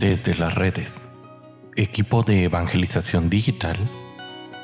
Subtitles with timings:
[0.00, 1.10] Desde las redes,
[1.76, 3.76] equipo de evangelización digital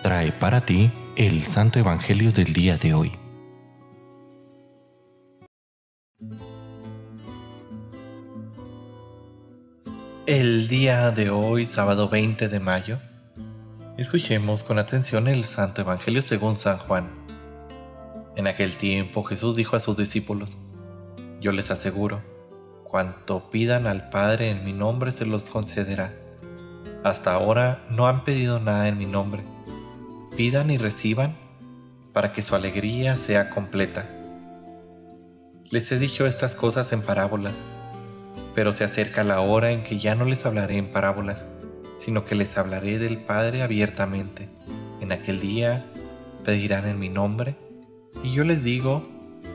[0.03, 3.13] trae para ti el Santo Evangelio del día de hoy.
[10.25, 12.99] El día de hoy, sábado 20 de mayo,
[13.99, 17.11] escuchemos con atención el Santo Evangelio según San Juan.
[18.37, 20.57] En aquel tiempo Jesús dijo a sus discípulos,
[21.43, 22.23] Yo les aseguro,
[22.89, 26.13] cuanto pidan al Padre en mi nombre se los concederá.
[27.05, 29.45] Hasta ahora no han pedido nada en mi nombre.
[30.37, 31.37] Pidan y reciban
[32.13, 34.07] para que su alegría sea completa.
[35.71, 37.55] Les he dicho estas cosas en parábolas,
[38.55, 41.45] pero se acerca la hora en que ya no les hablaré en parábolas,
[41.99, 44.49] sino que les hablaré del Padre abiertamente.
[45.01, 45.85] En aquel día
[46.45, 47.57] pedirán en mi nombre,
[48.23, 49.07] y yo les digo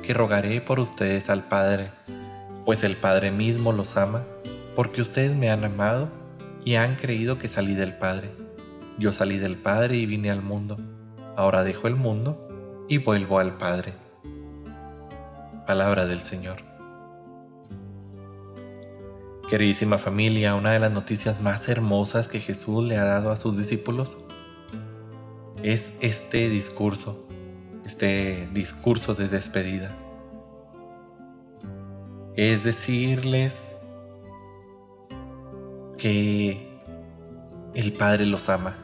[0.03, 1.89] que rogaré por ustedes al Padre
[2.65, 4.25] pues el Padre mismo los ama,
[4.75, 6.09] porque ustedes me han amado
[6.63, 8.29] y han creído que salí del Padre.
[8.99, 10.77] Yo salí del Padre y vine al mundo.
[11.35, 13.93] Ahora dejo el mundo y vuelvo al Padre.
[15.65, 16.57] Palabra del Señor.
[19.49, 23.57] Queridísima familia, una de las noticias más hermosas que Jesús le ha dado a sus
[23.57, 24.17] discípulos
[25.61, 27.27] es este discurso,
[27.85, 30.00] este discurso de despedida
[32.35, 33.75] es decirles
[35.97, 36.79] que
[37.73, 38.77] el Padre los ama.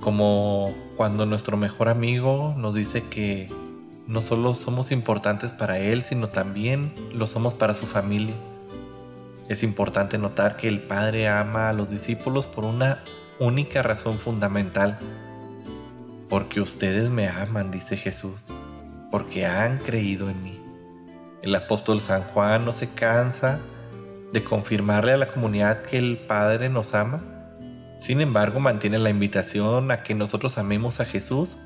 [0.00, 3.48] Como cuando nuestro mejor amigo nos dice que
[4.06, 8.34] no solo somos importantes para Él, sino también lo somos para su familia.
[9.48, 13.02] Es importante notar que el Padre ama a los discípulos por una
[13.38, 14.98] única razón fundamental.
[16.28, 18.44] Porque ustedes me aman, dice Jesús,
[19.10, 20.63] porque han creído en mí.
[21.44, 23.60] El apóstol San Juan no se cansa
[24.32, 27.22] de confirmarle a la comunidad que el Padre nos ama.
[27.98, 31.58] Sin embargo, mantiene la invitación a que nosotros amemos a Jesús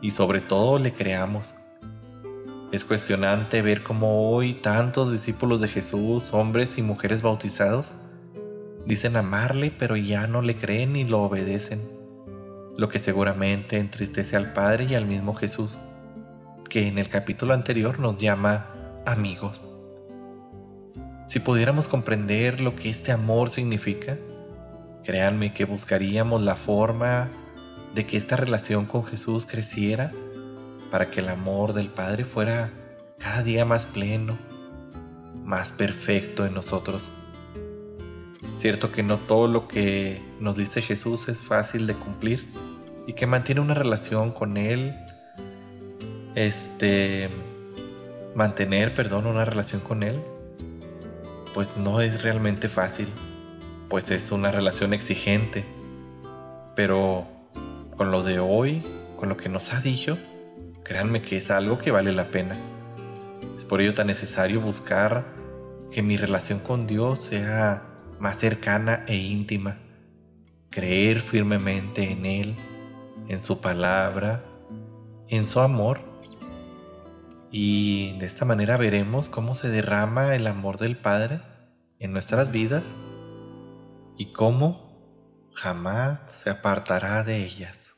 [0.00, 1.52] y sobre todo le creamos.
[2.72, 7.88] Es cuestionante ver cómo hoy tantos discípulos de Jesús, hombres y mujeres bautizados,
[8.86, 11.86] dicen amarle pero ya no le creen ni lo obedecen,
[12.78, 15.76] lo que seguramente entristece al Padre y al mismo Jesús,
[16.70, 18.71] que en el capítulo anterior nos llama
[19.04, 19.68] amigos.
[21.26, 24.18] Si pudiéramos comprender lo que este amor significa,
[25.04, 27.28] créanme que buscaríamos la forma
[27.94, 30.12] de que esta relación con Jesús creciera
[30.90, 32.70] para que el amor del Padre fuera
[33.18, 34.38] cada día más pleno,
[35.44, 37.10] más perfecto en nosotros.
[38.56, 42.46] Cierto que no todo lo que nos dice Jesús es fácil de cumplir
[43.06, 44.94] y que mantiene una relación con Él,
[46.34, 47.30] este,
[48.34, 50.20] mantener, perdón, una relación con él,
[51.54, 53.08] pues no es realmente fácil,
[53.88, 55.64] pues es una relación exigente.
[56.74, 57.26] Pero
[57.96, 58.82] con lo de hoy,
[59.16, 60.18] con lo que nos ha dicho,
[60.82, 62.56] créanme que es algo que vale la pena.
[63.56, 65.24] Es por ello tan necesario buscar
[65.90, 67.82] que mi relación con Dios sea
[68.18, 69.78] más cercana e íntima,
[70.70, 72.54] creer firmemente en Él,
[73.28, 74.42] en su palabra,
[75.28, 76.11] en su amor
[77.52, 81.42] y de esta manera veremos cómo se derrama el amor del Padre
[81.98, 82.82] en nuestras vidas
[84.16, 87.91] y cómo jamás se apartará de ellas.